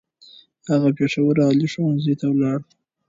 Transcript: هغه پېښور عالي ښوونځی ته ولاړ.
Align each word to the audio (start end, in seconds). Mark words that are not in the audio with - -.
هغه 0.69 0.89
پېښور 0.97 1.35
عالي 1.45 1.67
ښوونځی 1.73 2.13
ته 2.19 2.25
ولاړ. 2.29 2.59